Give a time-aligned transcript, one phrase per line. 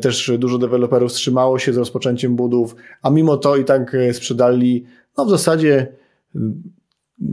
[0.00, 4.84] Też dużo deweloperów wstrzymało się z rozpoczęciem budów, a mimo to i tak sprzedali,
[5.18, 5.86] no w zasadzie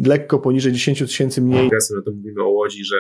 [0.05, 1.69] lekko poniżej 10 tysięcy mniej.
[1.95, 2.95] No to mówimy o Łodzi, że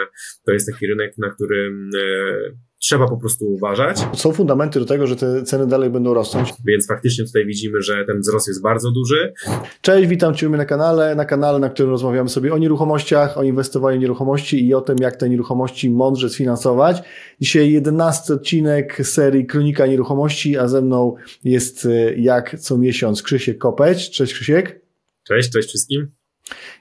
[0.45, 4.07] to jest taki rynek, na którym e, trzeba po prostu uważać.
[4.13, 6.53] Są fundamenty do tego, że te ceny dalej będą rosnąć.
[6.65, 9.33] Więc faktycznie tutaj widzimy, że ten wzrost jest bardzo duży.
[9.81, 13.97] Cześć, witam Cię na kanale, na kanale, na którym rozmawiamy sobie o nieruchomościach, o inwestowaniu
[13.97, 17.03] w nieruchomości i o tym, jak te nieruchomości mądrze sfinansować.
[17.41, 23.57] Dzisiaj jedenasty odcinek serii Kronika Nieruchomości, a ze mną jest e, jak co miesiąc Krzysiek
[23.57, 24.09] Kopeć.
[24.09, 24.81] Cześć Krzysiek.
[25.23, 26.16] Cześć, cześć wszystkim.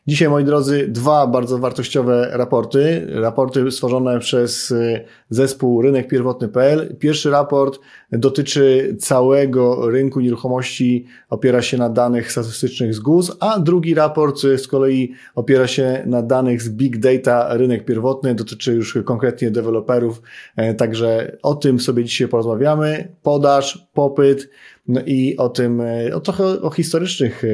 [0.07, 3.07] Dzisiaj, moi drodzy, dwa bardzo wartościowe raporty.
[3.09, 6.97] Raporty stworzone przez y, zespół rynek pierwotny.pl.
[6.99, 7.81] Pierwszy raport
[8.13, 14.69] dotyczy całego rynku nieruchomości, opiera się na danych statystycznych z GUS, a drugi raport z
[14.69, 20.23] kolei opiera się na danych z Big Data rynek pierwotny, dotyczy już konkretnie deweloperów.
[20.57, 23.09] E, także o tym sobie dzisiaj porozmawiamy.
[23.23, 24.49] Podaż, popyt,
[24.89, 27.47] no i o tym, e, o trochę o historycznych e,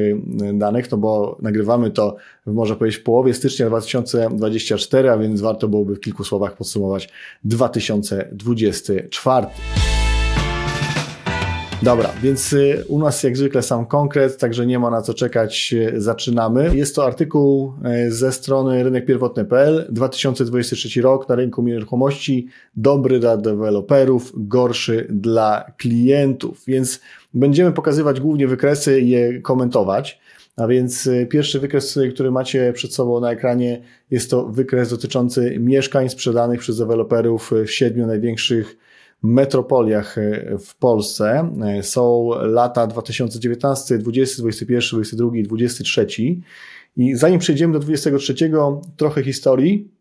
[0.53, 5.95] danych, no bo nagrywamy to, można powiedzieć, w połowie stycznia 2024, a więc warto byłoby
[5.95, 7.09] w kilku słowach podsumować
[7.43, 9.47] 2024.
[11.83, 15.75] Dobra, więc y, u nas jak zwykle sam konkret, także nie ma na co czekać,
[15.95, 16.75] zaczynamy.
[16.75, 17.73] Jest to artykuł
[18.09, 26.99] ze strony rynekpierwotny.pl 2023 rok na rynku nieruchomości, dobry dla deweloperów, gorszy dla klientów, więc
[27.33, 30.19] będziemy pokazywać głównie wykresy i je komentować.
[30.55, 33.81] A więc pierwszy wykres, który macie przed sobą na ekranie,
[34.11, 38.77] jest to wykres dotyczący mieszkań sprzedanych przez deweloperów w siedmiu największych
[39.23, 41.49] metropoliach e, w Polsce.
[41.81, 46.07] Są lata 2019, 20, 21, 22 i 23.
[46.97, 48.35] I zanim przejdziemy do 23,
[48.97, 49.91] trochę historii.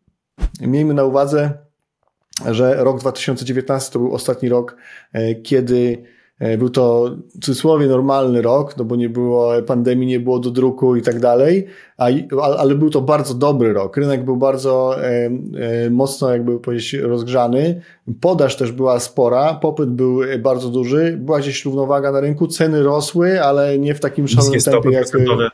[0.61, 1.51] Miejmy na uwadze,
[2.51, 4.77] że rok 2019 to był ostatni rok,
[5.43, 6.05] kiedy
[6.59, 10.97] był to w cudzysłowie normalny rok, no bo nie było pandemii, nie było do druku
[10.97, 11.67] i tak dalej,
[12.59, 13.97] ale był to bardzo dobry rok.
[13.97, 15.31] Rynek był bardzo e,
[15.87, 17.83] e, mocno, jakby powiedzieć, rozgrzany.
[18.21, 23.43] Podaż też była spora, popyt był bardzo duży, była gdzieś równowaga na rynku, ceny rosły,
[23.43, 25.09] ale nie w takim szalonym tempie jak.
[25.09, 25.51] Procentowe.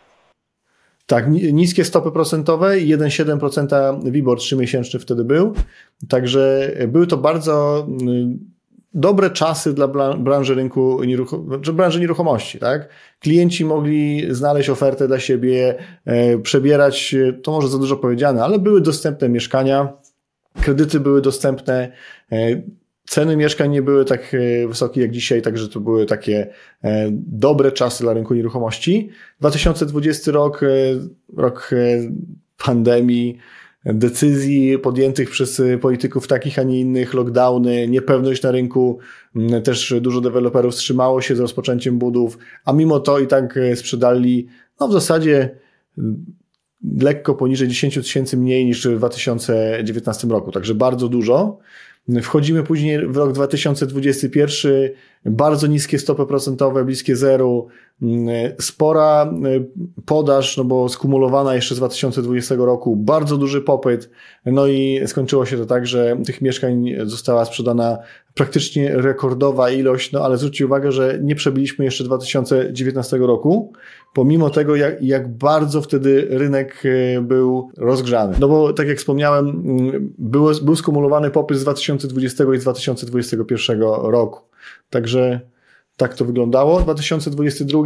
[1.06, 5.52] Tak, niskie stopy procentowe i 1,7% WIBOR 3-miesięczny wtedy był.
[6.08, 7.86] Także były to bardzo
[8.94, 12.88] dobre czasy dla branży rynku nieruchomości, branży nieruchomości, tak?
[13.20, 18.80] Klienci mogli znaleźć ofertę dla siebie, e, przebierać, to może za dużo powiedziane, ale były
[18.80, 19.92] dostępne mieszkania,
[20.62, 21.92] kredyty były dostępne,
[22.32, 22.62] e,
[23.04, 26.46] ceny mieszkań nie były tak e, wysokie jak dzisiaj, także to były takie
[27.12, 29.10] dobre czasy dla rynku nieruchomości.
[29.40, 30.60] 2020 rok,
[31.36, 31.70] rok
[32.64, 33.38] pandemii,
[33.94, 38.98] decyzji podjętych przez polityków takich, a nie innych, lockdowny, niepewność na rynku,
[39.36, 44.46] mm, też dużo deweloperów wstrzymało się z rozpoczęciem budów, a mimo to i tak sprzedali,
[44.80, 45.50] no w zasadzie
[45.98, 46.24] mm,
[47.00, 51.58] lekko poniżej 10 tysięcy mniej niż w 2019 roku, także bardzo dużo.
[52.22, 54.72] Wchodzimy później w rok 2021,
[55.24, 57.68] bardzo niskie stopy procentowe, bliskie zeru,
[58.60, 59.66] spora y,
[60.06, 64.10] podaż, no bo skumulowana jeszcze z 2020 roku, bardzo duży popyt,
[64.46, 67.98] no i skończyło się to tak, że tych mieszkań została sprzedana
[68.34, 73.72] praktycznie rekordowa ilość, no ale zwróćcie uwagę, że nie przebiliśmy jeszcze 2019 roku,
[74.18, 78.36] pomimo tego, jak, jak bardzo wtedy rynek y, był rozgrzany.
[78.40, 84.40] No bo tak jak wspomniałem, mm, był, był skumulowany popyt z 2020 i 2021 roku.
[84.90, 85.40] Także
[85.96, 86.80] tak to wyglądało.
[86.80, 87.82] 2022,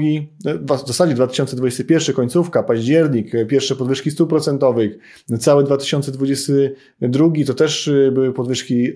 [0.47, 4.99] e, w zasadzie 2021 końcówka, październik, e, pierwsze podwyżki stóp procentowych,
[5.39, 8.89] cały 2022 to też e, były podwyżki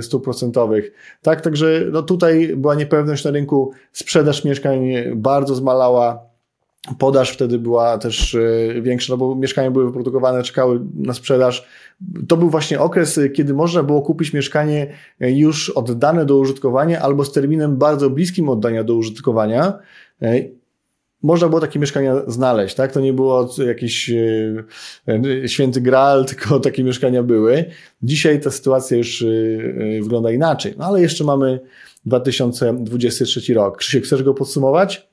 [0.00, 0.92] stóp procentowych.
[1.22, 4.80] Tak, także no tutaj była niepewność na rynku, sprzedaż mieszkań
[5.16, 6.27] bardzo zmalała,
[6.98, 11.66] Podaż wtedy była też e, większa, no bo mieszkania były wyprodukowane, czekały na sprzedaż.
[12.28, 17.00] To był właśnie okres, e, kiedy można było kupić mieszkanie e, już oddane do użytkowania
[17.00, 19.78] albo z terminem bardzo bliskim oddania do użytkowania.
[21.22, 22.92] Można było takie mieszkania znaleźć, tak?
[22.92, 24.10] To nie było jakiś
[25.46, 27.64] święty graal, tylko takie mieszkania były.
[28.02, 29.24] Dzisiaj ta sytuacja już
[30.02, 31.60] wygląda inaczej, no ale jeszcze mamy
[32.06, 33.76] 2023 rok.
[33.76, 35.08] Krzysiek, chcesz go podsumować?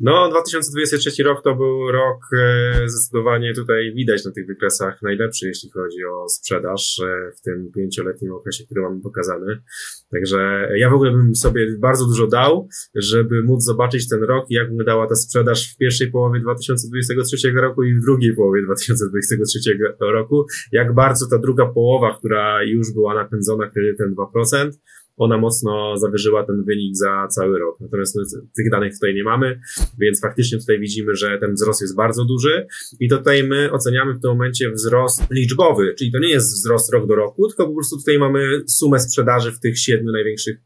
[0.00, 5.70] No, 2023 rok to był rok e, zdecydowanie tutaj widać na tych wykresach najlepszy, jeśli
[5.70, 9.62] chodzi o sprzedaż e, w tym pięcioletnim okresie, który mamy pokazany.
[10.10, 14.54] Także ja w ogóle bym sobie bardzo dużo dał, żeby móc zobaczyć ten rok i
[14.54, 19.58] jak wyglądała ta sprzedaż w pierwszej połowie 2023 roku i w drugiej połowie 2023
[20.00, 20.46] roku.
[20.72, 24.70] Jak bardzo ta druga połowa, która już była napędzona kredytem 2%,
[25.16, 27.80] ona mocno zawyżyła ten wynik za cały rok.
[27.80, 28.22] Natomiast no,
[28.56, 29.60] tych danych tutaj nie mamy,
[30.00, 32.66] więc faktycznie tutaj widzimy, że ten wzrost jest bardzo duży
[33.00, 37.06] i tutaj my oceniamy w tym momencie wzrost liczbowy, czyli to nie jest wzrost rok
[37.06, 40.56] do roku, tylko po prostu tutaj mamy sumę sprzedaży w tych siedmiu największych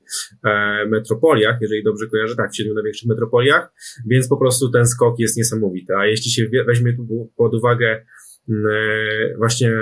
[0.45, 3.73] e, metropoliach, jeżeli dobrze kojarzę, tak, w siedmiu największych metropoliach,
[4.07, 5.95] więc po prostu ten skok jest niesamowity.
[5.97, 8.07] A jeśli się weźmie tu pod uwagę
[9.39, 9.73] właśnie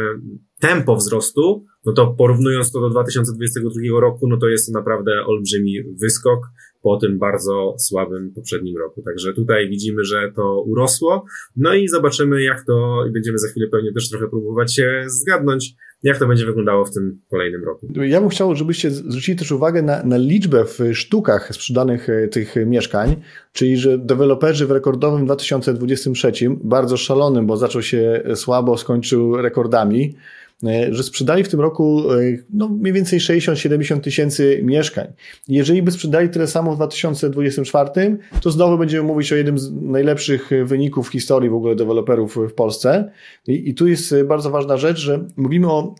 [0.60, 5.82] tempo wzrostu, no to porównując to do 2022 roku, no to jest to naprawdę olbrzymi
[6.00, 6.40] wyskok
[6.84, 9.02] po tym bardzo słabym poprzednim roku.
[9.02, 11.24] Także tutaj widzimy, że to urosło.
[11.56, 15.74] No i zobaczymy, jak to, i będziemy za chwilę pewnie też trochę próbować się zgadnąć,
[16.02, 17.86] jak to będzie wyglądało w tym kolejnym roku.
[18.02, 22.54] Ja bym chciał, żebyście zwrócili też uwagę na, na liczbę w sztukach sprzedanych e, tych
[22.66, 23.16] mieszkań,
[23.52, 26.32] czyli że deweloperzy w rekordowym 2023,
[26.64, 30.43] bardzo szalonym, bo zaczął się słabo, skończył rekordami, E,
[30.90, 32.16] że sprzedali w tym roku e,
[32.52, 35.06] no, mniej więcej 60-70 tysięcy mieszkań.
[35.48, 40.50] Jeżeli by sprzedali tyle samo w 2024, to znowu będziemy mówić o jednym z najlepszych
[40.64, 43.10] wyników w historii w ogóle deweloperów w Polsce.
[43.48, 45.94] I, i tu jest bardzo ważna rzecz, że mówimy o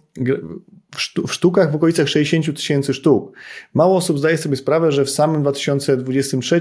[1.27, 3.33] w sztukach w okolicach 60 tysięcy sztuk.
[3.75, 6.61] Mało osób zdaje sobie sprawę, że w samym 2023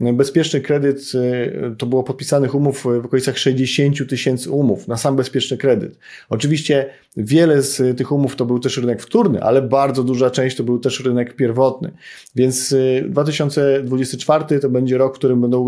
[0.00, 5.56] bezpieczny kredyt e, to było podpisanych umów w okolicach 60 tysięcy umów na sam bezpieczny
[5.56, 5.98] kredyt.
[6.28, 10.64] Oczywiście wiele z tych umów to był też rynek wtórny, ale bardzo duża część to
[10.64, 11.90] był też rynek pierwotny.
[12.36, 12.74] Więc
[13.04, 15.66] 2024 e, to będzie rok, w którym będą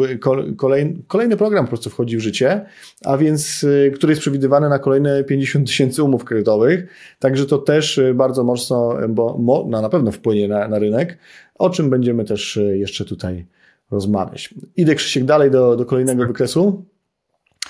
[0.57, 2.67] kolejny, kolejny program po prostu wchodzi w życie,
[3.05, 6.87] a więc e, który jest przewidywany na kolejne 50 tysięcy umów kredytowych.
[7.19, 9.39] Także to też bardzo mocno, bo
[9.69, 11.19] no, na pewno wpłynie na, na rynek,
[11.55, 13.47] o czym będziemy też y, jeszcze tutaj
[13.91, 14.55] rozmawiać.
[14.77, 16.29] Idę Krzysiek dalej do, do kolejnego tak.
[16.29, 16.85] wykresu.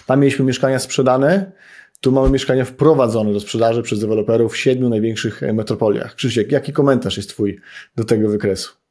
[0.07, 1.53] Tam mieliśmy mieszkania sprzedane.
[2.01, 6.15] Tu mamy mieszkania wprowadzone do sprzedaży przez deweloperów w siedmiu największych metropoliach.
[6.15, 7.61] Krzysiek, jaki komentarz jest Twój
[7.97, 8.86] do tego wykresu?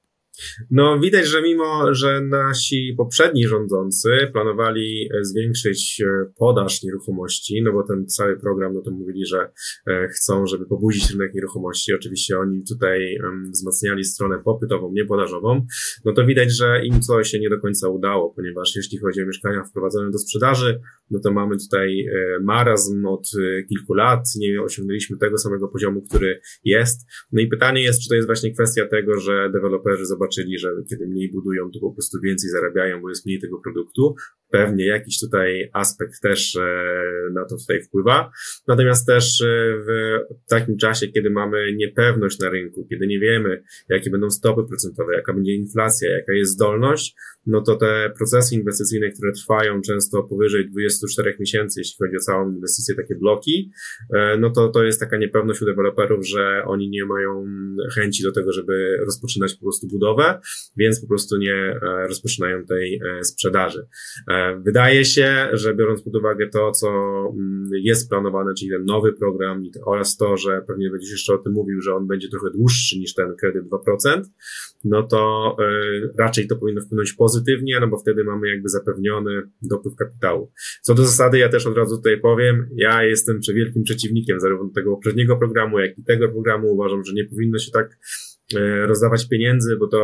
[0.71, 7.73] No, widać, że mimo, że nasi poprzedni rządzący planowali e, zwiększyć e, podaż nieruchomości, no
[7.73, 9.51] bo ten cały program, no to mówili, że
[9.87, 11.93] e, chcą, żeby pobudzić rynek nieruchomości.
[11.93, 13.17] Oczywiście oni tutaj
[13.51, 15.65] wzmacniali stronę popytową, nie podażową.
[16.05, 19.25] No to widać, że im coś się nie do końca udało, ponieważ jeśli chodzi o
[19.25, 20.79] mieszkania wprowadzone do sprzedaży,
[21.11, 22.05] no to mamy tutaj
[22.41, 23.27] marazm od
[23.69, 27.07] kilku lat, nie osiągnęliśmy tego samego poziomu, który jest.
[27.31, 31.07] No i pytanie jest, czy to jest właśnie kwestia tego, że deweloperzy zobaczyli, że kiedy
[31.07, 34.15] mniej budują, to po prostu więcej zarabiają, bo jest mniej tego produktu.
[34.49, 36.61] Pewnie jakiś tutaj aspekt też e,
[37.33, 38.31] na to tutaj wpływa.
[38.67, 39.45] Natomiast też e,
[39.87, 45.15] w takim czasie, kiedy mamy niepewność na rynku, kiedy nie wiemy, jakie będą stopy procentowe,
[45.15, 47.15] jaka będzie inflacja, jaka jest zdolność,
[47.45, 50.69] no to te procesy inwestycyjne, które trwają często powyżej
[50.99, 53.71] 24 miesięcy, jeśli chodzi o całą inwestycję, takie bloki,
[54.13, 57.45] e, no to to jest taka niepewność u deweloperów, że oni nie mają
[57.95, 60.39] chęci do tego, żeby rozpoczynać po prostu budowę,
[60.77, 63.87] więc po prostu nie e, rozpoczynają tej e, sprzedaży.
[64.65, 66.87] Wydaje się, że biorąc pod uwagę to, co
[67.33, 71.53] mm, jest planowane, czyli ten nowy program oraz to, że pewnie będziesz jeszcze o tym
[71.53, 74.21] mówił, że on będzie trochę dłuższy niż ten kredyt 2%,
[74.83, 75.55] no to
[76.17, 80.51] raczej to powinno wpłynąć pozytywnie pozytywnie, no bo wtedy mamy jakby zapewniony dopływ kapitału.
[80.85, 84.91] Co do zasady, ja też od razu tutaj powiem, ja jestem wielkim przeciwnikiem zarówno tego
[84.91, 86.73] poprzedniego programu, jak i tego programu.
[86.73, 87.97] Uważam, że nie powinno się tak
[88.55, 89.99] e, rozdawać pieniędzy, bo to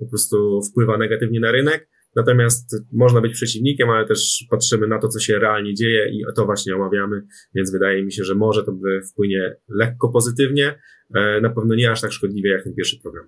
[0.00, 1.88] po prostu wpływa negatywnie na rynek.
[2.16, 6.44] Natomiast można być przeciwnikiem, ale też patrzymy na to, co się realnie dzieje i to
[6.44, 7.22] właśnie omawiamy,
[7.54, 8.72] więc wydaje mi się, że może to
[9.12, 10.78] wpłynie lekko pozytywnie,
[11.14, 13.26] e, na pewno nie aż tak szkodliwie jak ten pierwszy program.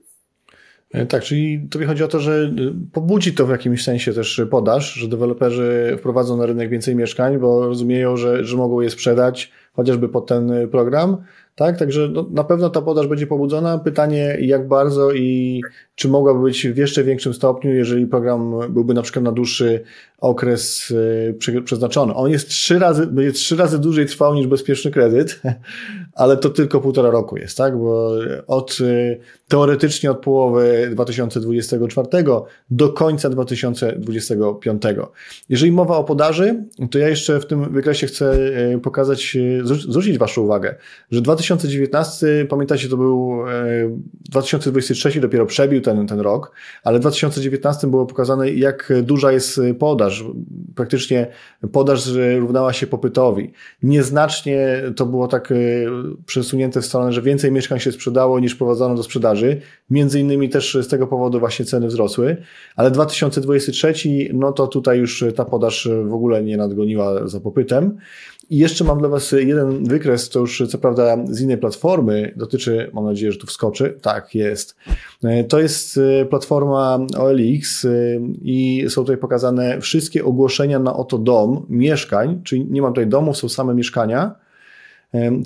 [0.93, 4.43] E, tak, czyli tobie chodzi o to, że y, pobudzi to w jakimś sensie też
[4.51, 9.51] podaż, że deweloperzy wprowadzą na rynek więcej mieszkań, bo rozumieją, że, że mogą je sprzedać
[9.73, 11.17] chociażby pod ten program.
[11.55, 13.79] Tak, także no, na pewno ta podaż będzie pobudzona.
[13.79, 15.61] Pytanie, jak bardzo i
[15.95, 19.85] czy mogłaby być w jeszcze większym stopniu, jeżeli program byłby na przykład na dłuższy
[20.19, 22.15] okres y, przeznaczony.
[22.15, 25.41] On jest trzy razy, będzie trzy razy dłużej trwał niż bezpieczny kredyt,
[26.15, 27.79] ale to tylko półtora roku jest, tak?
[27.79, 28.13] Bo
[28.47, 32.09] od, y, teoretycznie od połowy 2024
[32.71, 34.83] do końca 2025.
[35.49, 38.35] Jeżeli mowa o podaży, to ja jeszcze w tym wykresie chcę
[38.75, 40.75] y, pokazać, zwrócić Waszą uwagę,
[41.11, 43.39] że 2019, pamiętacie, to był
[44.13, 46.53] 2023 dopiero przebił ten, ten rok,
[46.85, 50.25] ale w 2019 było pokazane, jak duża jest podaż.
[50.75, 51.27] Praktycznie
[51.73, 53.53] podaż równała się popytowi.
[53.83, 55.55] Nieznacznie to było tak e,
[56.27, 59.61] przesunięte w stronę, że więcej mieszkań się sprzedało niż prowadzono do sprzedaży.
[59.91, 62.37] Między innymi też z tego powodu właśnie ceny wzrosły,
[62.77, 63.95] ale 2023,
[64.33, 67.99] no to tutaj już ta podaż w ogóle nie nadgoniła za popytem.
[68.53, 72.91] I jeszcze mam dla Was jeden wykres, to już co prawda z innej platformy, dotyczy,
[72.93, 73.99] mam nadzieję, że tu wskoczy.
[74.03, 74.77] Tak, jest.
[75.49, 77.87] To jest platforma OLX
[78.43, 83.37] i są tutaj pokazane wszystkie ogłoszenia na oto dom, mieszkań, czyli nie mam tutaj domów,
[83.37, 84.35] są same mieszkania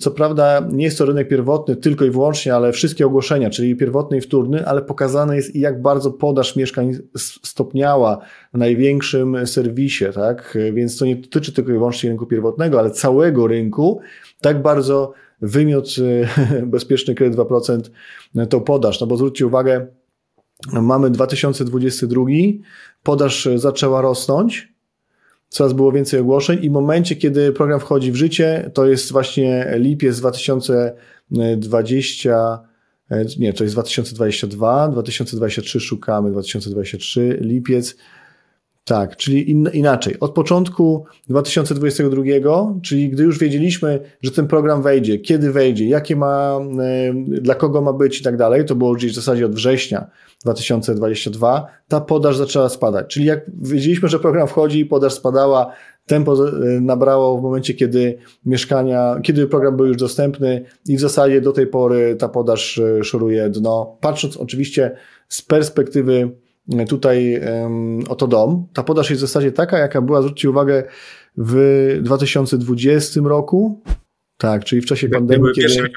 [0.01, 4.17] co prawda nie jest to rynek pierwotny tylko i wyłącznie, ale wszystkie ogłoszenia, czyli pierwotny
[4.17, 6.93] i wtórny, ale pokazane jest jak bardzo podaż mieszkań
[7.43, 8.19] stopniała
[8.55, 10.59] w największym serwisie, tak?
[10.73, 14.01] Więc to nie dotyczy tylko i wyłącznie rynku pierwotnego, ale całego rynku.
[14.41, 15.89] Tak bardzo wymiot
[16.67, 17.81] bezpieczny kredyt 2%
[18.49, 19.01] to podaż.
[19.01, 19.87] No bo zwróćcie uwagę,
[20.73, 22.25] mamy 2022,
[23.03, 24.76] podaż zaczęła rosnąć,
[25.57, 29.75] coraz było więcej ogłoszeń i w momencie, kiedy program wchodzi w życie, to jest właśnie
[29.77, 32.63] lipiec 2020,
[33.11, 37.97] e, nie, to jest 2022, 2023 szukamy, 2023, lipiec,
[38.87, 40.21] tak, czyli in, inaczej.
[40.21, 42.23] Od początku 2022,
[42.83, 46.61] czyli gdy już wiedzieliśmy, że ten program wejdzie, kiedy wejdzie, jakie ma,
[47.39, 50.11] y, dla kogo ma być i tak dalej, to było gdzieś w zasadzie od września
[50.45, 53.07] 2022, ta podaż zaczęła spadać.
[53.07, 55.73] Czyli jak wiedzieliśmy, że program wchodzi i podaż spadała,
[56.07, 61.41] tempo y, nabrało w momencie, kiedy mieszkania, kiedy program był już dostępny i w zasadzie
[61.41, 63.97] do tej pory ta podaż y, szoruje dno.
[64.01, 64.97] Patrząc oczywiście
[65.29, 66.31] z perspektywy
[66.89, 67.41] tutaj
[68.09, 68.67] oto dom.
[68.73, 70.85] Ta podaż jest w zasadzie taka, jaka była, zwróćcie uwagę,
[71.37, 73.83] w 2020 roku.
[74.39, 75.43] Tak, czyli w czasie pandemii.
[75.43, 75.69] Były kiedy...
[75.69, 75.89] Pierwsze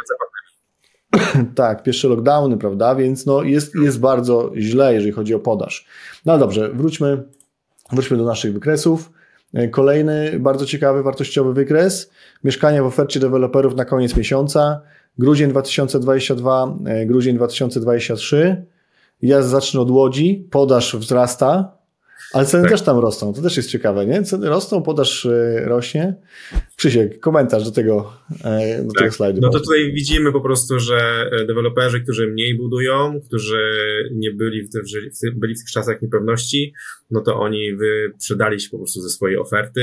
[1.56, 2.96] tak, pierwsze lockdowny, prawda?
[2.96, 5.88] Więc no jest, jest bardzo źle, jeżeli chodzi o podaż.
[6.26, 7.24] No dobrze, wróćmy,
[7.92, 9.12] wróćmy do naszych wykresów.
[9.54, 12.12] E, kolejny bardzo ciekawy, wartościowy wykres.
[12.44, 14.82] Mieszkania w ofercie deweloperów na koniec miesiąca.
[15.18, 18.66] Grudzień 2022, e, grudzień 2023.
[19.22, 21.78] Ja zacznę od Łodzi, podaż wzrasta,
[22.34, 22.72] ale ceny tak.
[22.72, 23.34] też tam rosną.
[23.34, 24.24] To też jest ciekawe, nie?
[24.24, 26.16] Ceny rosną, podaż e, rośnie.
[26.80, 29.00] Krzysiek, komentarz do tego, e, do tak.
[29.00, 29.42] tego slajdu.
[29.42, 33.60] No to tutaj widzimy po prostu, że e, deweloperzy, którzy mniej budują, którzy
[34.12, 34.84] nie byli w, tych,
[35.36, 36.74] byli w tych czasach niepewności,
[37.12, 39.82] no to oni wyprzedali się po prostu ze swojej oferty.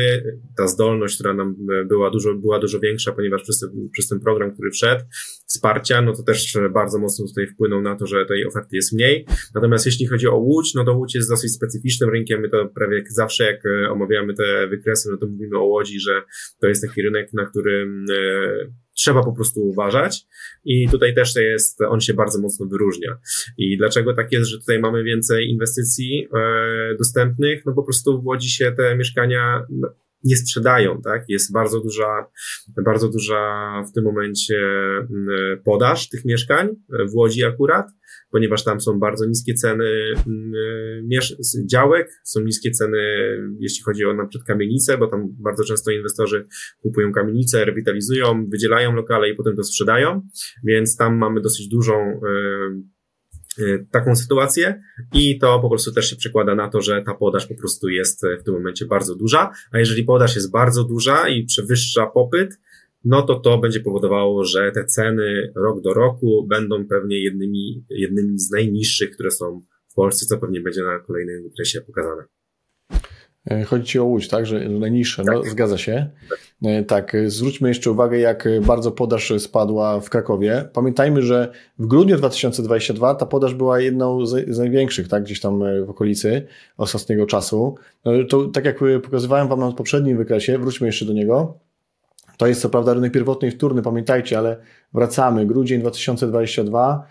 [0.57, 4.53] Ta zdolność, która nam była dużo, była dużo większa, ponieważ przez ten, przez ten program,
[4.53, 5.05] który wszedł,
[5.47, 9.27] wsparcia, no to też bardzo mocno tutaj wpłynął na to, że tej oferty jest mniej.
[9.55, 12.41] Natomiast jeśli chodzi o Łódź, no to Łódź jest dosyć specyficznym rynkiem.
[12.41, 16.23] My to prawie jak zawsze, jak omawiamy te wykresy, no to mówimy o Łodzi, że
[16.61, 18.17] to jest taki rynek, na którym e,
[18.95, 20.27] trzeba po prostu uważać
[20.65, 23.19] i tutaj też to jest, on się bardzo mocno wyróżnia.
[23.59, 27.67] I dlaczego tak jest, że tutaj mamy więcej inwestycji e, dostępnych?
[27.67, 29.89] No po prostu w Łodzi się te mieszkania no,
[30.27, 31.25] nie sprzedają, tak?
[31.29, 32.27] Jest bardzo duża,
[32.85, 35.27] bardzo duża w tym momencie mm,
[35.65, 36.69] podaż tych mieszkań
[37.13, 37.87] w Łodzi akurat,
[38.31, 39.85] ponieważ tam są bardzo niskie ceny
[40.27, 41.09] mm,
[41.71, 42.99] działek, są niskie ceny,
[43.61, 46.47] jeśli chodzi o na przykład kamienice, bo tam bardzo często inwestorzy
[46.83, 50.23] kupują kamienice, rewitalizują, wydzielają lokale i potem to sprzedają,
[50.65, 52.96] więc tam mamy dosyć dużą Y,
[53.91, 54.83] taką sytuację
[55.13, 58.23] i to po prostu też się przekłada na to, że ta podaż po prostu jest
[58.41, 62.59] w tym momencie bardzo duża, a jeżeli podaż jest bardzo duża i przewyższa popyt,
[63.05, 68.39] no to to będzie powodowało, że te ceny rok do roku będą pewnie jednymi, jednymi
[68.39, 72.25] z najniższych, które są w Polsce, co pewnie będzie na kolejnym wykresie pokazane.
[73.51, 74.47] E, chodzi Ci o Łódź, tak?
[74.47, 75.51] Że najniższe, no tak.
[75.51, 76.07] zgadza się.
[76.65, 80.69] E, tak, zwróćmy jeszcze uwagę, jak bardzo podaż spadła w Krakowie.
[80.73, 85.23] Pamiętajmy, że w grudniu 2022 ta podaż była jedną z, największych, tak?
[85.23, 87.75] Gdzieś tam e, w okolicy ostatniego czasu.
[88.05, 91.59] No, to tak jak pokazywałem Wam na poprzednim wykresie, wróćmy jeszcze do niego.
[92.37, 94.57] To jest co prawda rynek pierwotny i wtórny, pamiętajcie, ale
[94.95, 95.47] wracamy.
[95.47, 97.07] Grudzień 2022.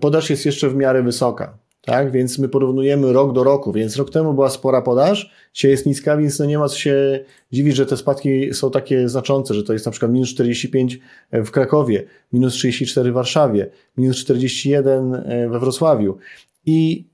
[0.00, 2.10] Podaż jest jeszcze w miarę wysoka tak?
[2.10, 6.16] Więc my porównujemy rok do roku, więc rok temu była spora podaż, dzisiaj jest niska,
[6.16, 9.72] więc no nie ma co się dziwić, że te spadki są takie znaczące, że to
[9.72, 10.98] jest na przykład minus 45
[11.32, 15.10] w Krakowie, minus 34 w Warszawie, minus 41
[15.50, 16.18] we Wrocławiu.
[16.66, 17.08] I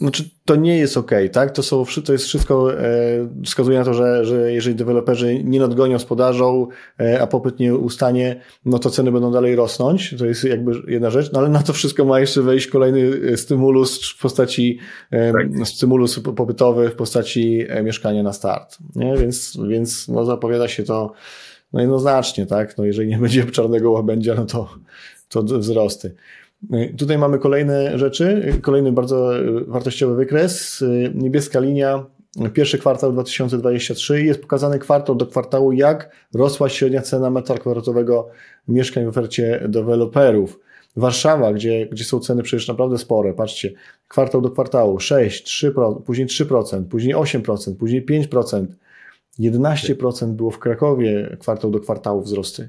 [0.00, 1.50] znaczy, to nie jest ok, tak?
[1.50, 2.88] To, są, to jest wszystko, e,
[3.44, 6.66] wskazuje na to, że, że jeżeli deweloperzy nie nadgonią z podażą,
[7.00, 10.14] e, a popyt nie ustanie, no to ceny będą dalej rosnąć.
[10.18, 13.36] To jest jakby jedna rzecz, no ale na to wszystko ma jeszcze wejść kolejny e,
[13.36, 14.78] stymulus w postaci,
[15.10, 15.68] e, tak.
[15.68, 18.78] stymulus popytowy w postaci e, mieszkania na start.
[18.96, 19.16] Nie?
[19.16, 21.12] Więc, więc no, zapowiada się to
[21.72, 22.78] no jednoznacznie, tak?
[22.78, 24.74] No, jeżeli nie będzie czarnego łabędzia, no to,
[25.28, 26.14] to wzrosty.
[26.98, 29.30] Tutaj mamy kolejne rzeczy, kolejny bardzo
[29.66, 30.84] wartościowy wykres.
[31.14, 32.06] Niebieska linia,
[32.52, 38.28] pierwszy kwartał 2023 jest pokazany kwartał do kwartału, jak rosła średnia cena metra kwadratowego
[38.68, 40.60] mieszkań w ofercie deweloperów.
[40.96, 43.72] Warszawa, gdzie, gdzie są ceny przecież naprawdę spore, patrzcie,
[44.08, 48.66] kwartał do kwartału 6, 3%, później 3%, później 8%, później 5%.
[49.40, 52.68] 11% było w Krakowie kwartał do kwartału wzrosty.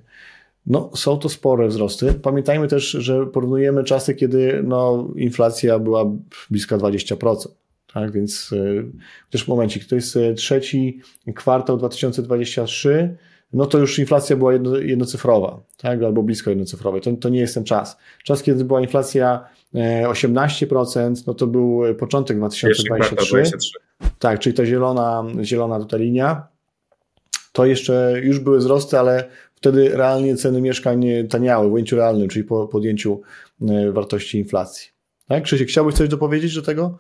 [0.66, 2.14] No, są to spore wzrosty.
[2.14, 6.06] Pamiętajmy też, że porównujemy czasy, kiedy no, inflacja była
[6.50, 7.48] bliska 20%.
[7.94, 8.86] Tak, więc y,
[9.30, 11.00] też momencik, to jest y, trzeci
[11.36, 13.18] kwartał 2023,
[13.54, 17.02] no to już inflacja była jedno, jednocyfrowa, tak, albo blisko jednocyfrowej.
[17.02, 17.98] To, to nie jest ten czas.
[18.24, 23.44] Czas, kiedy była inflacja 18%, e, no to był początek 2023.
[24.20, 26.48] Tak, czyli ta zielona, zielona tutaj linia.
[27.52, 29.30] To jeszcze już były wzrosty, ale
[29.62, 33.22] wtedy realnie ceny mieszkań taniały w ujęciu realnym, czyli po podjęciu
[33.70, 34.90] e, wartości inflacji.
[35.28, 35.44] Tak?
[35.44, 36.98] Krzysiek, chciałbyś coś dopowiedzieć do tego?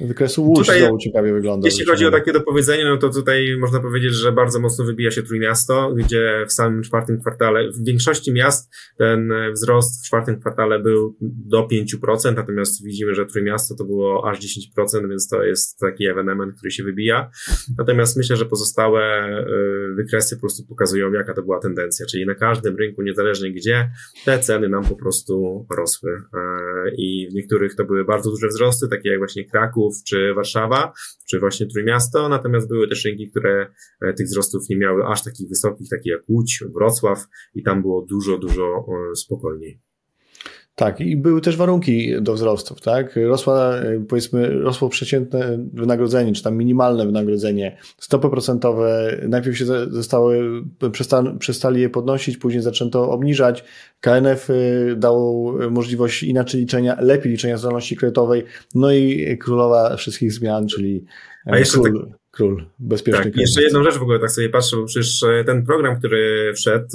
[0.00, 1.68] Wykresu Łódź tutaj, ciekawie wygląda.
[1.68, 5.22] Jeśli chodzi o takie dopowiedzenie, no to tutaj można powiedzieć, że bardzo mocno wybija się
[5.22, 11.16] Trójmiasto, gdzie w samym czwartym kwartale, w większości miast ten wzrost w czwartym kwartale był
[11.20, 16.54] do 5%, natomiast widzimy, że Trójmiasto to było aż 10%, więc to jest taki ewenement,
[16.56, 17.30] który się wybija.
[17.78, 22.34] Natomiast myślę, że pozostałe y, wykresy po prostu pokazują, jaka to była tendencja, czyli na
[22.34, 23.90] każdym rynku, niezależnie gdzie,
[24.24, 26.10] te ceny nam po prostu rosły.
[26.10, 26.40] E,
[26.96, 30.92] I w niektórych to były bardzo duże wzrosty, takie jak właśnie Kraków, Kraków czy Warszawa,
[31.30, 33.72] czy właśnie Trójmiasto, natomiast były też rynki, które
[34.02, 37.18] e, tych wzrostów nie miały aż takich wysokich, takie jak Łódź, Wrocław
[37.54, 39.80] i tam było dużo, dużo e, spokojniej.
[40.78, 43.16] Tak, i były też warunki do wzrostów, tak?
[43.16, 50.62] Rosła, e, powiedzmy, rosło przeciętne wynagrodzenie, czy tam minimalne wynagrodzenie, stopy procentowe, najpierw się zostały,
[51.38, 53.64] przestali je podnosić, później zaczęto obniżać.
[54.00, 58.44] KNF y, dał możliwość inaczej liczenia, lepiej liczenia zdolności kredytowej,
[58.74, 61.04] no i królowa wszystkich zmian, czyli
[61.46, 62.08] A jeszcze król.
[62.10, 65.44] Tak król bezpieczny tak, Jeszcze jedną rzecz w ogóle tak sobie patrzę, bo przecież e,
[65.44, 66.86] ten program, który wszedł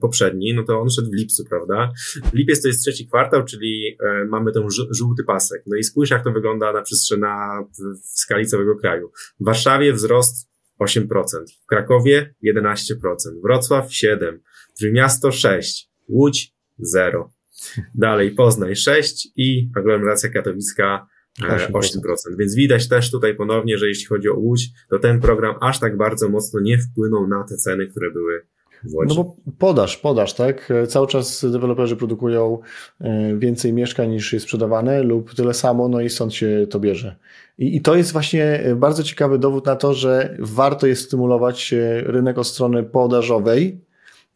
[0.00, 1.92] poprzedni, no to on szedł w lipcu, prawda?
[2.32, 5.62] Lipiec to jest trzeci kwartał, czyli e, mamy ten żółty pasek.
[5.66, 9.10] No i spójrz jak to wygląda na przestrzeni na, w skali całego kraju.
[9.40, 11.06] W Warszawie wzrost 8%,
[11.62, 12.74] w Krakowie 11%,
[13.42, 14.38] Wrocław 7%,
[14.78, 15.60] Trójmiasto 6%,
[16.08, 16.54] Łódź
[16.96, 17.24] 0%.
[17.94, 21.06] Dalej Poznań 6 i aglomeracja katowicka
[21.42, 21.72] 8%.
[21.72, 22.36] 8%.
[22.38, 25.96] Więc widać też tutaj ponownie, że jeśli chodzi o Łódź, to ten program aż tak
[25.96, 28.46] bardzo mocno nie wpłynął na te ceny, które były
[28.84, 29.16] w Łodzi.
[29.16, 30.72] No bo podaż, podaż, tak?
[30.88, 32.58] Cały czas deweloperzy produkują
[33.00, 37.16] e, więcej mieszkań niż jest sprzedawane lub tyle samo, no i stąd się to bierze.
[37.58, 42.00] I, I to jest właśnie bardzo ciekawy dowód na to, że warto jest stymulować e,
[42.00, 43.83] rynek od strony podażowej,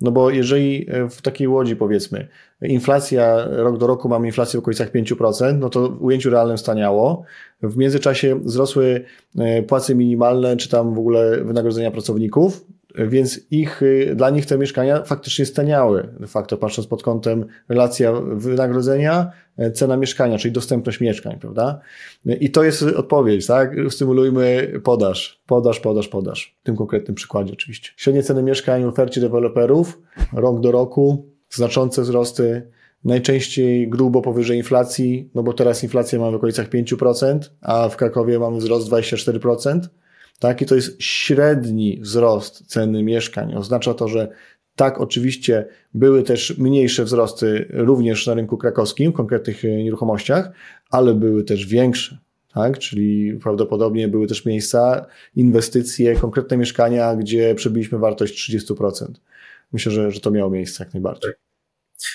[0.01, 2.29] no bo jeżeli e, w takiej łodzi powiedzmy,
[2.63, 7.23] inflacja rok do roku mamy inflację w okolicach 5%, no to w ujęciu realnym staniało.
[7.63, 9.05] W międzyczasie wzrosły
[9.39, 12.67] e, płace minimalne, czy tam w ogóle wynagrodzenia pracowników,
[13.07, 18.13] więc ich, y, dla nich te mieszkania faktycznie staniały, de facto patrząc pod kątem relacja
[18.21, 21.81] wynagrodzenia, e, cena mieszkania, czyli dostępność mieszkań, prawda?
[22.25, 23.75] I to jest odpowiedź, tak?
[23.89, 26.57] Stymulujmy podaż, podaż, podaż, podaż.
[26.61, 27.91] W tym konkretnym przykładzie oczywiście.
[27.97, 32.63] Średnie ceny mieszkań w ofercie deweloperów rok do roku, znaczące wzrosty,
[33.05, 38.39] najczęściej grubo powyżej inflacji, no bo teraz inflacja mamy w okolicach 5%, a w Krakowie
[38.39, 39.81] mamy wzrost 24%.
[40.38, 40.62] Tak?
[40.62, 43.55] I to jest średni wzrost ceny mieszkań.
[43.55, 44.29] Oznacza to, że
[44.77, 50.51] tak, oczywiście były też mniejsze wzrosty również na rynku krakowskim w konkretnych e, nieruchomościach,
[50.90, 52.18] ale były też większe.
[52.55, 52.79] Tak?
[52.79, 59.07] Czyli prawdopodobnie były też miejsca, inwestycje, konkretne mieszkania, gdzie przebiliśmy wartość 30%.
[59.72, 61.48] Myślę, że, że to miało miejsce jak najbardziej.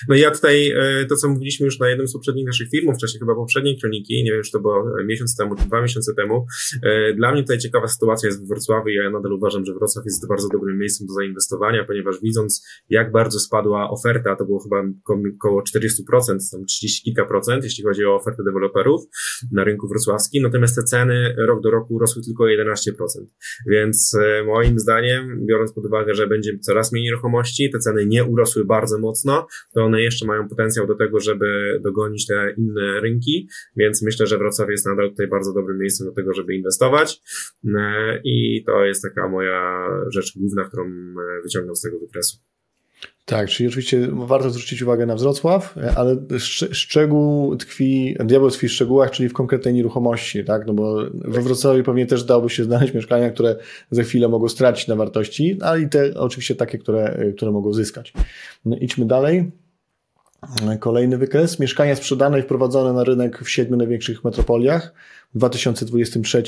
[0.08, 2.94] No i ja tutaj e, to, co mówiliśmy już na jednym z poprzednich naszych filmów,
[2.96, 6.14] w czasie chyba poprzedniej kroniki, nie wiem, czy to było miesiąc temu, czy dwa miesiące
[6.14, 6.46] temu,
[6.82, 10.28] e, dla mnie tutaj ciekawa sytuacja jest w Wrocławiu ja nadal uważam, że Wrocław jest
[10.28, 14.84] bardzo dobrym miejscem do zainwestowania, ponieważ widząc, jak bardzo spadła oferta, to było chyba
[15.36, 19.00] około 40%, tam 30 kilka procent, jeśli chodzi o ofertę deweloperów
[19.52, 22.84] na rynku wrocławskim, natomiast te ceny rok do roku rosły tylko 11%.
[23.66, 28.24] Więc e, moim zdaniem, biorąc pod uwagę, że będzie coraz mniej nieruchomości, te ceny nie
[28.24, 33.48] urosły bardzo mocno, to one jeszcze mają potencjał do tego, żeby dogonić te inne rynki,
[33.76, 37.22] więc myślę, że Wrocław jest nadal tutaj bardzo dobrym miejscem do tego, żeby inwestować
[37.64, 42.36] e, i to jest taka moja rzecz główna, którą e, wyciągnął z tego wykresu.
[43.24, 46.16] Tak, czyli oczywiście warto zwrócić uwagę na Wrocław, e, ale
[46.72, 50.66] szczegół tkwi, diabeł tkwi w szczegółach, czyli w konkretnej nieruchomości, tak?
[50.66, 53.56] No bo we Wrocławiu pewnie też dałoby się znaleźć mieszkania, które
[53.90, 58.12] za chwilę mogą stracić na wartości, ale i te oczywiście takie, które, które mogą zyskać.
[58.64, 59.50] No, idźmy dalej.
[60.80, 61.58] Kolejny wykres.
[61.58, 64.94] Mieszkania sprzedane i wprowadzone na rynek w siedmiu największych metropoliach
[65.34, 66.42] w 2023.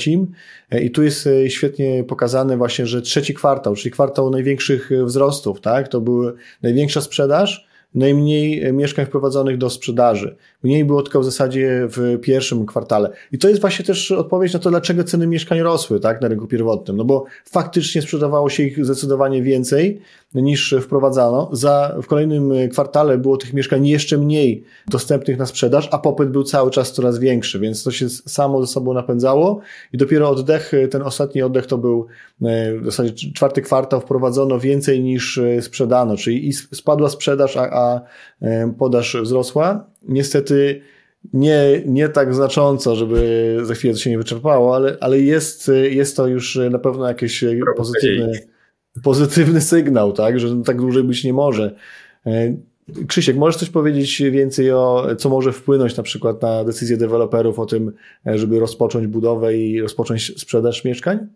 [0.71, 5.61] E, I tu jest e, świetnie pokazane właśnie, że trzeci kwartał, czyli kwartał największych wzrostów,
[5.61, 5.87] tak?
[5.87, 6.31] To była
[6.61, 10.35] największa sprzedaż, najmniej mieszkań wprowadzonych do sprzedaży.
[10.63, 13.09] Mniej było tylko w zasadzie w pierwszym kwartale.
[13.31, 16.47] I to jest właśnie też odpowiedź na to, dlaczego ceny mieszkań rosły tak, na rynku
[16.47, 16.97] pierwotnym.
[16.97, 20.01] No bo faktycznie sprzedawało się ich zdecydowanie więcej
[20.41, 21.49] niż wprowadzano.
[21.51, 26.43] Za, w kolejnym kwartale było tych mieszkań jeszcze mniej dostępnych na sprzedaż, a popyt był
[26.43, 29.59] cały czas coraz większy, więc to się samo ze sobą napędzało
[29.93, 32.07] i dopiero oddech, ten ostatni oddech to był
[32.41, 37.69] e, w zasadzie czwarty kwartał wprowadzono więcej niż e, sprzedano, czyli i spadła sprzedaż, a,
[37.71, 38.01] a
[38.41, 39.85] e, podaż wzrosła.
[40.07, 40.81] Niestety
[41.33, 46.17] nie, nie tak znacząco, żeby za chwilę to się nie wyczerpało, ale, ale jest, jest
[46.17, 47.45] to już na pewno jakiś
[47.77, 48.31] pozytywny,
[49.03, 51.75] pozytywny sygnał, tak, że tak dłużej być nie może.
[53.07, 57.65] Krzysiek, możesz coś powiedzieć więcej o, co może wpłynąć na przykład na decyzję deweloperów o
[57.65, 57.91] tym,
[58.25, 61.27] żeby rozpocząć budowę i rozpocząć sprzedaż mieszkań?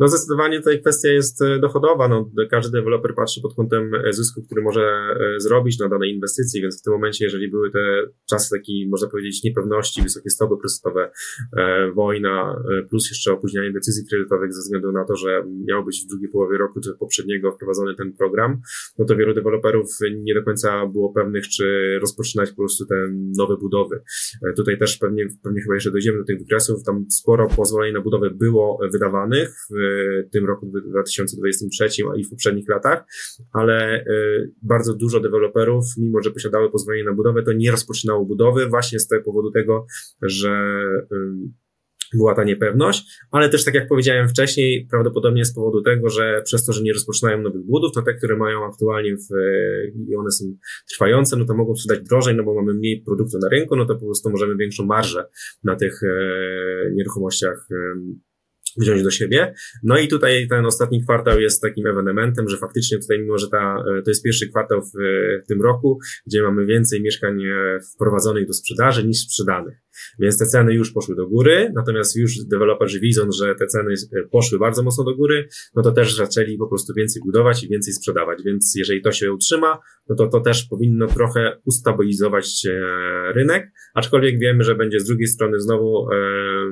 [0.00, 2.08] No zdecydowanie tutaj kwestia jest e, dochodowa.
[2.08, 6.62] No, każdy deweloper patrzy pod kątem e, zysku, który może e, zrobić na danej inwestycji,
[6.62, 7.78] więc w tym momencie, jeżeli były te
[8.30, 11.10] czasy takiej, można powiedzieć, niepewności, wysokie stopy procentowe,
[11.94, 16.30] wojna, plus jeszcze opóźnianie decyzji kredytowych ze względu na to, że miał być w drugiej
[16.30, 18.60] połowie roku czy poprzedniego wprowadzony ten program,
[18.98, 19.86] no to wielu deweloperów
[20.22, 22.94] nie do końca było pewnych, czy rozpoczynać po prostu te
[23.38, 24.02] nowe budowy.
[24.56, 28.30] Tutaj też pewnie, pewnie chyba jeszcze dojdziemy do tych wykresów, tam sporo pozwoleń na budowę
[28.30, 29.83] było wydawanych w
[30.32, 33.04] tym roku 2023, a i w poprzednich latach,
[33.52, 34.04] ale e,
[34.62, 39.08] bardzo dużo deweloperów, mimo że posiadały pozwolenie na budowę, to nie rozpoczynało budowy właśnie z
[39.08, 39.86] tego powodu tego,
[40.22, 40.50] że
[42.16, 46.66] była ta niepewność, ale też tak jak powiedziałem wcześniej, prawdopodobnie z powodu tego, że przez
[46.66, 49.28] to, że nie rozpoczynają nowych budów, to te, które mają aktualnie w,
[50.08, 50.44] i one są
[50.90, 53.94] trwające, no to mogą sprzedać drożej, no bo mamy mniej produktu na rynku, no to
[53.94, 55.26] po prostu możemy większą marżę
[55.64, 57.68] na tych e, nieruchomościach
[58.80, 59.54] wziąć do siebie.
[59.82, 63.84] No i tutaj ten ostatni kwartał jest takim ewenementem, że faktycznie tutaj, mimo że ta,
[64.04, 64.90] to jest pierwszy kwartał w,
[65.44, 69.83] w tym roku, gdzie mamy więcej mieszkań e, wprowadzonych do sprzedaży niż sprzedanych.
[70.18, 74.28] Więc te ceny już poszły do góry, natomiast już deweloperzy widząc, że te ceny e,
[74.28, 77.94] poszły bardzo mocno do góry, no to też zaczęli po prostu więcej budować i więcej
[77.94, 78.42] sprzedawać.
[78.44, 79.78] Więc jeżeli to się utrzyma,
[80.08, 85.28] no to to też powinno trochę ustabilizować e, rynek, aczkolwiek wiemy, że będzie z drugiej
[85.28, 86.06] strony znowu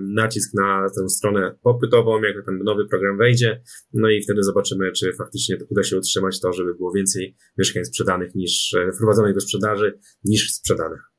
[0.01, 5.13] nacisk na tę stronę popytową, jak ten nowy program wejdzie, no i wtedy zobaczymy, czy
[5.13, 9.99] faktycznie uda się utrzymać to, żeby było więcej mieszkań sprzedanych niż, e, wprowadzonych do sprzedaży
[10.25, 11.12] niż sprzedanych.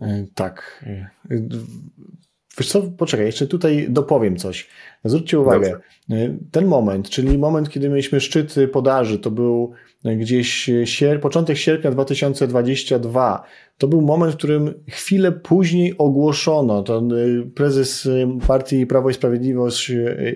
[0.00, 0.84] E, tak.
[0.86, 1.10] E,
[2.58, 4.68] wiesz co, poczekaj, jeszcze tutaj dopowiem coś.
[5.04, 5.70] Zwróćcie uwagę,
[6.08, 6.38] Dobrze.
[6.50, 9.72] ten moment, czyli moment, kiedy mieliśmy szczyt podaży, to był
[10.04, 13.42] gdzieś sier początek sierpnia 2022.
[13.78, 19.14] To był moment, w którym chwilę później ogłoszono, to y, prezes y, partii Prawo i
[19.14, 19.92] Sprawiedliwość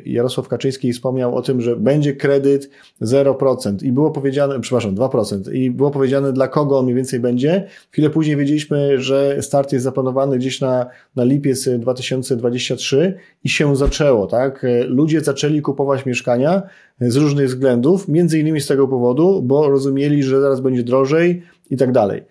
[0.07, 2.71] Jarosław Kaczyński wspomniał o tym, że będzie kredyt
[3.03, 7.67] 0% i było powiedziane, przepraszam, 2% i było powiedziane dla kogo on mniej więcej będzie.
[7.91, 14.27] Chwilę później wiedzieliśmy, że start jest zaplanowany gdzieś na, na lipiec 2023 i się zaczęło,
[14.27, 14.67] tak?
[14.87, 16.63] Ludzie zaczęli kupować mieszkania
[17.01, 21.77] z różnych względów, między innymi z tego powodu, bo rozumieli, że zaraz będzie drożej i
[21.77, 22.23] tak dalej.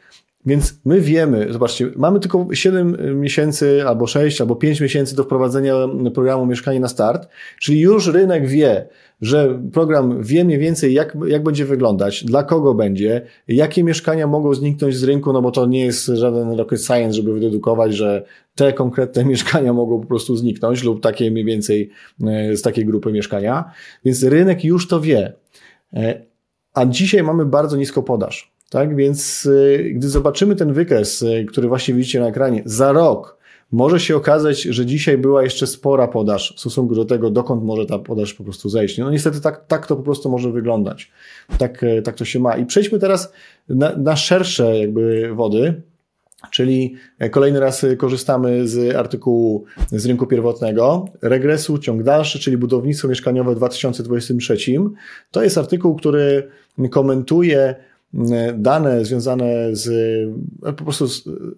[0.46, 5.76] Więc my wiemy, zobaczcie, mamy tylko 7 miesięcy, albo 6, albo 5 miesięcy do wprowadzenia
[6.14, 7.28] programu Mieszkanie na Start,
[7.60, 8.88] czyli już rynek wie,
[9.22, 14.54] że program wie mniej więcej, jak, jak będzie wyglądać, dla kogo będzie, jakie mieszkania mogą
[14.54, 18.24] zniknąć z rynku, no bo to nie jest żaden rocket science, żeby wydedukować, że
[18.56, 21.90] te konkretne mieszkania mogą po prostu zniknąć lub takie mniej więcej
[22.24, 23.72] e, z takiej grupy mieszkania.
[24.06, 25.34] Więc rynek już to wie.
[25.94, 26.22] E,
[26.74, 28.53] a dzisiaj mamy bardzo nisko podaż.
[28.74, 33.38] Tak więc, y, gdy zobaczymy ten wykres, y, który właśnie widzicie na ekranie, za rok
[33.72, 37.86] może się okazać, że dzisiaj była jeszcze spora podaż w stosunku do tego, dokąd może
[37.86, 38.98] ta podaż po prostu zejść.
[38.98, 41.12] No niestety tak, tak to po prostu może wyglądać.
[41.58, 42.58] Tak, y, tak to się ma.
[42.58, 43.34] I przejdźmy teraz
[43.70, 45.82] na, na szersze jakby wody.
[46.52, 46.96] Czyli
[47.32, 53.56] kolejny raz korzystamy z artykułu z rynku pierwotnego, regresu, ciąg dalszy, czyli budownictwo mieszkaniowe w
[53.56, 54.58] 2023.
[55.32, 56.48] To jest artykuł, który
[56.92, 57.76] komentuje
[58.58, 59.90] dane związane z,
[60.62, 61.06] po prostu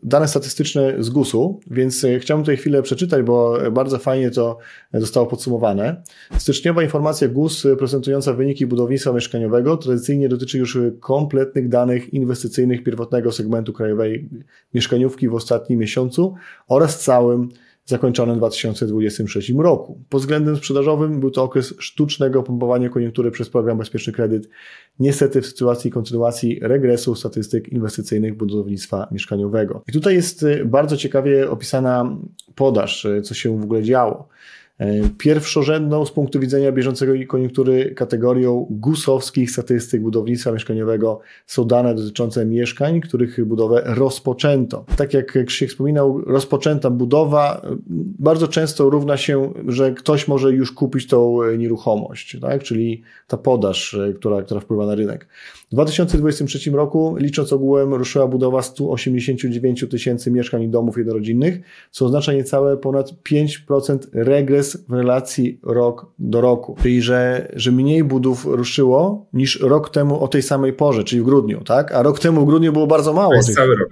[0.03, 4.57] dane statystyczne z GUS-u, więc e, chciałbym tutaj chwilę przeczytać, bo bardzo fajnie to
[4.93, 6.03] zostało podsumowane.
[6.37, 13.73] Styczniowa informacja GUS prezentująca wyniki budownictwa mieszkaniowego tradycyjnie dotyczy już kompletnych danych inwestycyjnych pierwotnego segmentu
[13.73, 14.29] krajowej
[14.73, 16.35] mieszkaniówki w ostatnim miesiącu
[16.67, 17.49] oraz całym
[17.85, 19.99] zakończonym w 2023 roku.
[20.09, 24.49] Pod względem sprzedażowym był to okres sztucznego pompowania koniunktury przez program Bezpieczny Kredyt,
[24.99, 29.83] niestety w sytuacji kontynuacji regresu statystyk inwestycyjnych budownictwa mieszkaniowego.
[29.87, 32.17] I tutaj jest y, bardzo ciekawie opisana
[32.55, 34.27] podaż, y, co się w ogóle działo.
[34.79, 42.45] E, pierwszorzędną z punktu widzenia bieżącego koniunktury kategorią gusowskich statystyk budownictwa mieszkaniowego są dane dotyczące
[42.45, 44.85] mieszkań, których budowę rozpoczęto.
[44.97, 47.77] Tak jak Krzysiek wspominał, rozpoczęta budowa e,
[48.19, 52.63] bardzo często równa się, że ktoś może już kupić tą nieruchomość, tak?
[52.63, 55.27] czyli ta podaż, e, która, która wpływa na rynek.
[55.71, 61.59] W 2023 roku, licząc ogółem, ruszyła budowa 189 tysięcy mieszkań i domów jednorodzinnych,
[61.91, 66.75] co oznacza niecałe ponad 5% regres w relacji rok do roku.
[66.81, 71.25] Czyli, że, że mniej budów ruszyło niż rok temu o tej samej porze, czyli w
[71.25, 71.91] grudniu, tak?
[71.91, 73.29] A rok temu w grudniu było bardzo mało.
[73.29, 73.55] To jest tych...
[73.55, 73.89] cały rok.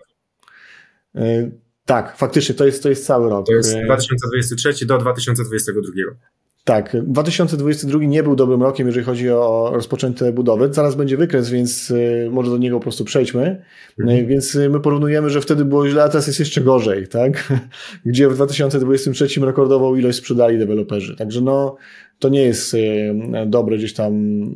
[1.15, 1.51] Y,
[1.85, 3.45] tak, faktycznie, to jest, to jest cały rok.
[3.45, 5.81] To jest 2023 do 2022.
[6.65, 10.73] Tak, 2022 nie był dobrym rokiem, jeżeli chodzi o rozpoczęte budowy.
[10.73, 13.63] Zaraz będzie wykres, więc y, może do niego po prostu przejdźmy.
[13.99, 14.19] Mhm.
[14.19, 17.53] Y, więc y, my porównujemy, że wtedy było źle, a teraz jest jeszcze gorzej, tak?
[18.05, 21.15] Gdzie w 2023 rekordową ilość sprzedali deweloperzy.
[21.15, 21.75] Także no,
[22.23, 22.75] to nie jest
[23.45, 24.13] dobry gdzieś tam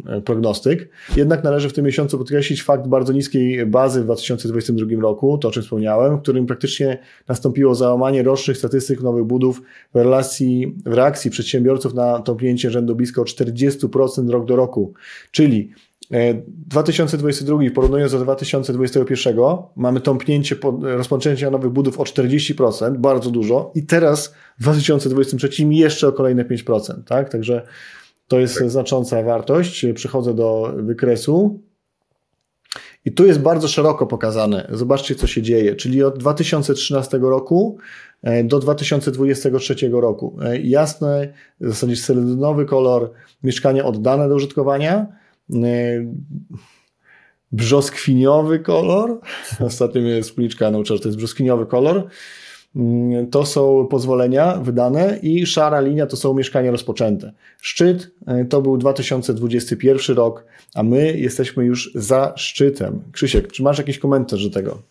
[0.08, 0.90] e, prognostyk.
[1.16, 5.52] Jednak należy w tym miesiącu podkreślić fakt bardzo niskiej bazy w 2022 roku, to o
[5.52, 9.62] czym wspomniałem, w którym praktycznie nastąpiło załamanie rocznych statystyk nowych budów
[9.94, 14.94] w relacji, w reakcji przedsiębiorców na topnięcie rzędu blisko 40% rok do roku.
[15.32, 15.72] Czyli
[16.48, 19.36] 2022 e, porównując do 2021
[19.76, 26.12] mamy tąpnięcie rozpoczęcia nowych budów o 40%, bardzo dużo i teraz w 2023 jeszcze o
[26.12, 27.30] kolejne 5%, tak?
[27.30, 27.68] Także
[28.28, 28.70] to jest tak.
[28.70, 29.86] znacząca wartość.
[29.96, 31.60] Przechodzę do wykresu.
[33.06, 34.68] I tu jest bardzo szeroko pokazane.
[34.72, 35.76] Zobaczcie, co się dzieje.
[35.76, 37.78] Czyli od 2013 roku
[38.24, 40.38] e, do 2023 roku.
[40.42, 43.12] E, jasny, w zasadzie selenowy kolor
[43.44, 45.08] mieszkania oddane do użytkowania,
[47.52, 49.20] brzoskwiniowy kolor.
[49.68, 52.08] Ostatnio mnie spliczka nauczyła, że to jest brzoskwiniowy kolor.
[52.76, 57.32] Mm, to są pozwolenia wydane i szara linia to są mieszkania rozpoczęte.
[57.62, 63.04] Szczyt e, to był 2021 rok, a my jesteśmy już za szczytem.
[63.12, 64.82] Krzysiek, czy masz jakiś komentarz do tego?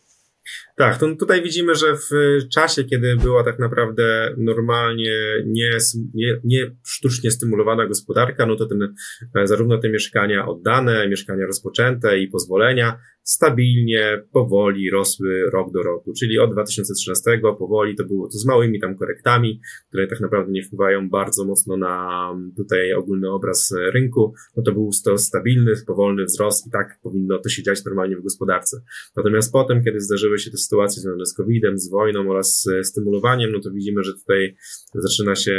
[0.77, 2.11] Tak, to tutaj widzimy, że w
[2.49, 5.13] czasie, kiedy była tak naprawdę normalnie
[5.47, 5.71] nie,
[6.15, 8.95] nie, nie sztucznie stymulowana gospodarka, no to ten,
[9.37, 16.13] e, zarówno te mieszkania oddane, mieszkania rozpoczęte i pozwolenia stabilnie, powoli rosły rok do roku,
[16.21, 20.63] czyli od 2013 powoli to było to z małymi tam korektami, które tak naprawdę nie
[20.63, 26.67] wpływają bardzo mocno na tutaj ogólny obraz rynku, no to był to stabilny, powolny wzrost
[26.67, 28.83] i tak powinno to się dziać normalnie w gospodarce.
[29.17, 33.61] Natomiast potem, kiedy zdarzyły się te sytuacje związane z COVID-em, z wojną oraz stymulowaniem, no
[33.61, 34.57] to widzimy, że tutaj
[34.95, 35.57] zaczyna się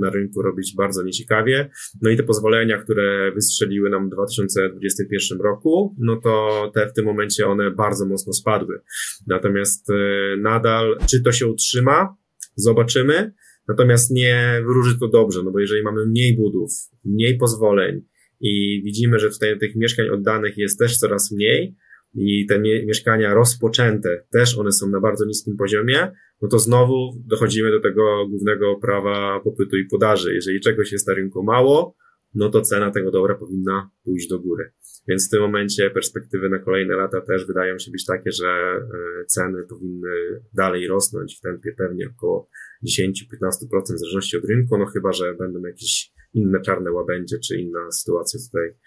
[0.00, 1.70] na rynku robić bardzo nieciekawie.
[2.02, 7.04] No i te pozwolenia, które wystrzeliły nam w 2021 roku, no to te w tym
[7.04, 8.80] momencie one bardzo mocno spadły.
[9.26, 9.94] Natomiast e,
[10.36, 12.16] nadal, czy to się utrzyma,
[12.56, 13.32] zobaczymy.
[13.68, 16.70] Natomiast nie wróży to dobrze, no bo jeżeli mamy mniej budów,
[17.04, 18.02] mniej pozwoleń
[18.40, 21.76] i widzimy, że tutaj tych mieszkań oddanych jest też coraz mniej,
[22.16, 27.70] i te mieszkania rozpoczęte też one są na bardzo niskim poziomie, no to znowu dochodzimy
[27.70, 30.34] do tego głównego prawa popytu i podaży.
[30.34, 31.96] Jeżeli czegoś jest na rynku mało,
[32.34, 34.72] no to cena tego dobra powinna pójść do góry.
[35.08, 39.24] Więc w tym momencie perspektywy na kolejne lata też wydają się być takie, że e,
[39.26, 40.08] ceny powinny
[40.54, 42.48] dalej rosnąć w tempie pewnie około
[42.86, 47.90] 10-15% w zależności od rynku, no chyba, że będą jakieś inne czarne łabędzie, czy inna
[47.90, 48.78] sytuacja tutaj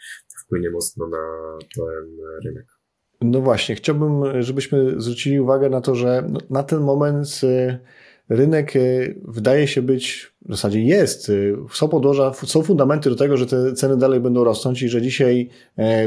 [0.46, 2.79] wpłynie mocno na ten rynek.
[3.22, 7.80] No właśnie, chciałbym, żebyśmy zwrócili uwagę na to, że na ten moment y,
[8.30, 13.38] rynek y, wydaje się być, w zasadzie jest, y, są podłoża, są fundamenty do tego,
[13.38, 15.50] że te ceny dalej będą rosnąć i że dzisiaj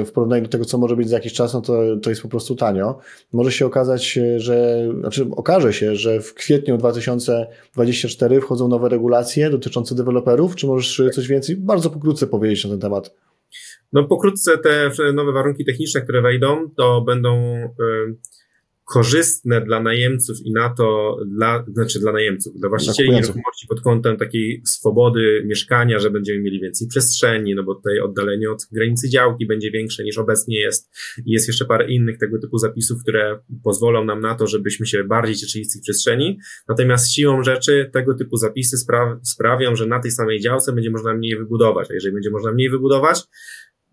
[0.07, 2.29] w porównaniu do tego, co może być za jakiś czas, no to, to jest po
[2.29, 2.99] prostu tanio.
[3.33, 9.95] Może się okazać, że, znaczy okaże się, że w kwietniu 2024 wchodzą nowe regulacje dotyczące
[9.95, 10.57] deweloperów.
[10.57, 13.15] Czy możesz coś więcej bardzo pokrótce powiedzieć na ten temat?
[13.93, 17.59] No pokrótce te nowe warunki techniczne, które wejdą, to będą
[18.85, 24.17] korzystne dla najemców i na to, dla, znaczy dla najemców, dla właścicieli nieruchomości pod kątem
[24.17, 29.47] takiej swobody mieszkania, że będziemy mieli więcej przestrzeni, no bo tutaj oddalenie od granicy działki
[29.47, 30.91] będzie większe niż obecnie jest.
[31.27, 35.05] I jest jeszcze parę innych tego typu zapisów, które pozwolą nam na to, żebyśmy się
[35.05, 36.39] bardziej cieszyli z tych przestrzeni.
[36.69, 41.15] Natomiast siłą rzeczy tego typu zapisy spra sprawią, że na tej samej działce będzie można
[41.15, 43.23] mniej wybudować, a jeżeli będzie można mniej wybudować,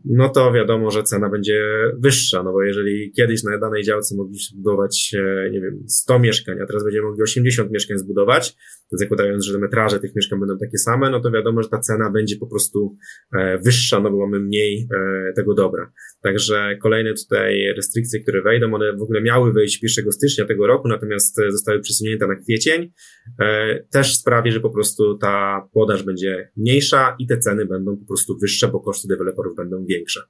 [0.05, 1.63] no to wiadomo, że cena będzie
[1.99, 6.62] wyższa, no bo jeżeli kiedyś na danej działce mogliśmy zbudować, e, nie wiem, 100 mieszkań,
[6.62, 8.55] a teraz będziemy mogli 80 mieszkań zbudować,
[8.91, 12.38] zakładając, że metraże tych mieszkań będą takie same, no to wiadomo, że ta cena będzie
[12.38, 12.97] po prostu
[13.33, 15.91] e, wyższa, no bo mamy mniej e, tego dobra.
[16.21, 20.88] Także kolejne tutaj restrykcje, które wejdą, one w ogóle miały wejść 1 stycznia tego roku,
[20.88, 22.91] natomiast zostały przesunięte na kwiecień,
[23.91, 28.38] też sprawi, że po prostu ta podaż będzie mniejsza i te ceny będą po prostu
[28.41, 30.21] wyższe, bo koszty deweloperów będą większe.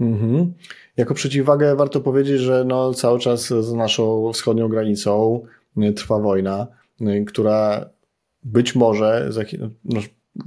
[0.00, 0.52] Mhm.
[0.96, 5.40] Jako przeciwwagę warto powiedzieć, że no cały czas za naszą wschodnią granicą
[5.78, 6.66] y, trwa wojna,
[7.00, 7.90] y, która
[8.42, 9.30] być może,
[9.84, 10.00] no,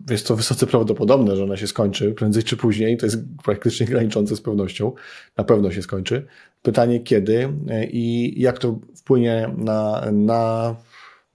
[0.10, 4.36] jest to wysoce prawdopodobne, że ona się skończy prędzej czy później, to jest praktycznie graniczące
[4.36, 4.92] z pewnością,
[5.38, 6.26] na pewno się skończy.
[6.62, 7.50] Pytanie kiedy y,
[7.92, 10.76] i jak to wpłynie na, na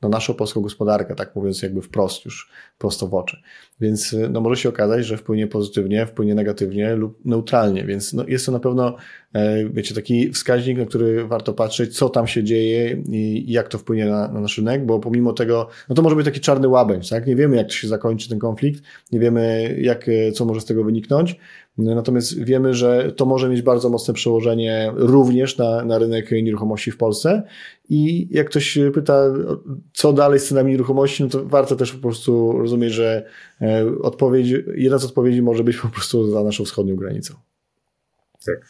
[0.04, 3.36] na naszą polską gospodarkę, tak mówiąc jakby wprost już, prosto w oczy.
[3.80, 8.24] Więc y, no, może się okazać, że wpłynie pozytywnie, wpłynie negatywnie lub neutralnie, więc no,
[8.28, 8.96] jest to na pewno,
[9.32, 13.78] e, wiecie, taki wskaźnik, na który warto patrzeć, co tam się dzieje i jak to
[13.78, 17.08] wpłynie na, na nasz rynek, bo pomimo tego, no to może być taki czarny łabędź,
[17.08, 17.26] tak?
[17.26, 20.84] Nie wiemy, jak się zakończy ten konflikt, nie wiemy, jak, e, co może z tego
[20.84, 21.36] wyniknąć,
[21.78, 26.96] Natomiast wiemy, że to może mieć bardzo mocne przełożenie również na, na rynek nieruchomości w
[26.96, 27.42] Polsce.
[27.88, 29.24] I jak ktoś pyta,
[29.92, 33.26] co dalej z cenami nieruchomości, no to warto też po prostu rozumieć, że
[33.60, 37.34] e, odpowiedź, jedna z odpowiedzi może być po prostu za naszą wschodnią granicą.
[38.46, 38.68] Tak.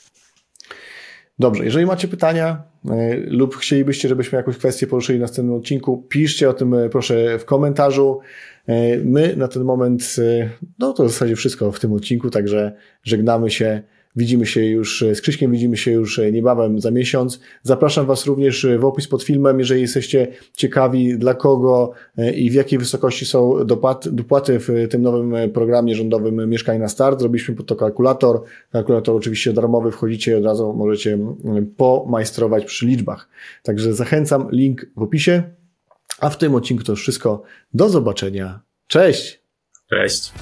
[1.38, 6.50] Dobrze, jeżeli macie pytania e, lub chcielibyście, żebyśmy jakąś kwestię poruszyli w następnym odcinku, piszcie
[6.50, 8.20] o tym e, proszę w komentarzu.
[8.66, 10.16] E, my na ten moment,
[10.78, 13.82] no to w zasadzie wszystko w tym odcinku, także żegnamy się.
[14.16, 17.40] Widzimy się już z Krzyśkiem, widzimy się już niebawem za miesiąc.
[17.62, 22.54] Zapraszam Was również w opis pod filmem, jeżeli jesteście ciekawi dla kogo e, i w
[22.54, 23.66] jakiej wysokości są
[24.12, 27.20] dopłaty w tym nowym programie rządowym Mieszkaj na Start.
[27.20, 28.42] Zrobiliśmy pod to kalkulator.
[28.72, 31.18] Kalkulator oczywiście darmowy, wchodzicie od razu możecie
[31.76, 33.28] pomajstrować przy liczbach.
[33.62, 35.42] Także zachęcam, link w opisie.
[36.20, 37.42] A w tym odcinku to wszystko.
[37.74, 38.60] Do zobaczenia.
[38.86, 39.42] Cześć!
[39.90, 40.32] Cześć!